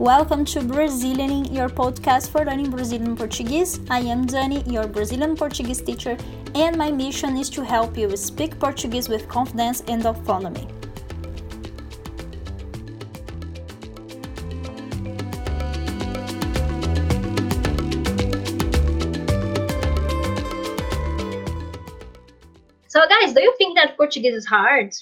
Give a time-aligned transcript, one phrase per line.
[0.00, 3.78] Welcome to Brazilianing, your podcast for learning Brazilian Portuguese.
[3.88, 6.18] I am Dani, your Brazilian Portuguese teacher,
[6.56, 10.66] and my mission is to help you speak Portuguese with confidence and autonomy.
[22.88, 24.92] So, guys, do you think that Portuguese is hard?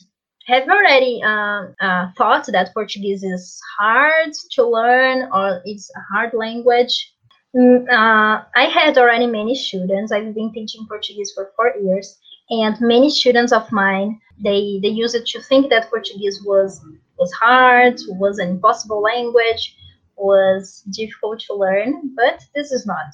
[0.47, 6.01] Have you already uh, uh, thought that Portuguese is hard to learn or it's a
[6.13, 7.15] hard language?
[7.55, 10.11] Mm, uh, I had already many students.
[10.11, 12.19] I've been teaching Portuguese for four years,
[12.51, 16.81] and many students of mine they they used it to think that Portuguese was
[17.19, 19.77] was hard, was an impossible language,
[20.17, 23.13] was difficult to learn, but this is not.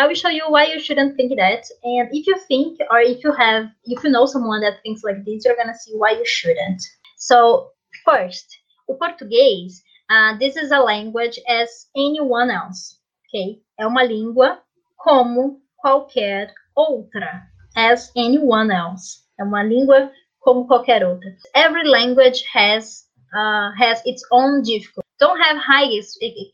[0.00, 1.64] I will show you why you shouldn't think that.
[1.84, 5.26] And if you think, or if you have, if you know someone that thinks like
[5.26, 6.82] this, you're gonna see why you shouldn't.
[7.18, 8.46] So, first,
[8.88, 12.96] o português, uh, this is a language as anyone else,
[13.28, 13.60] okay?
[13.78, 14.62] É uma língua
[14.96, 17.42] como qualquer outra,
[17.76, 19.20] as anyone else.
[19.38, 21.30] É uma língua como qualquer outra.
[21.54, 23.04] Every language has
[23.34, 25.06] uh, has its own difficulty.
[25.18, 25.90] Don't have high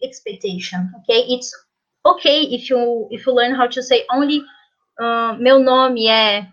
[0.03, 1.20] expectation, okay?
[1.33, 1.53] It's
[2.12, 4.43] okay if you if you learn how to say only
[5.01, 6.47] uh, meu nome é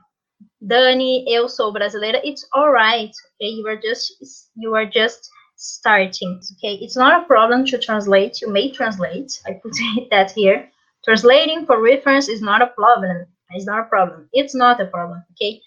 [0.66, 2.22] Dani, eu sou brasileira.
[2.24, 3.12] It's alright.
[3.36, 4.14] Okay, you are just
[4.56, 6.40] you are just starting.
[6.58, 8.42] Okay, it's not a problem to translate.
[8.42, 9.42] You may translate.
[9.46, 9.74] I put
[10.10, 10.70] that here.
[11.04, 13.26] Translating for reference is not a problem.
[13.52, 14.30] It's not a problem.
[14.32, 15.22] It's not a problem.
[15.34, 15.60] Okay,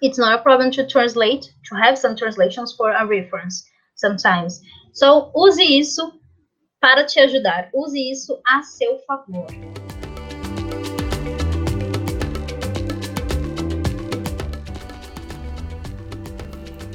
[0.00, 1.52] it's not a problem to translate.
[1.68, 3.62] To have some translations for a reference
[3.96, 4.62] sometimes.
[4.94, 6.17] So use isso
[6.80, 7.70] para te ajudar.
[7.74, 9.46] Use isso a seu favor.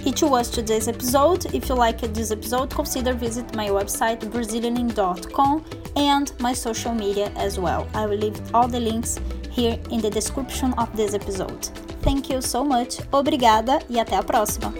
[0.06, 1.46] It was today's episode.
[1.56, 5.64] If you liked this episode, consider visit my website brazilianing.com
[5.96, 7.88] and my social media as well.
[7.94, 9.18] I will leave all the links
[9.50, 11.66] here in the description of this episode.
[12.02, 13.00] Thank you so much.
[13.14, 14.74] Obrigada e até a próxima.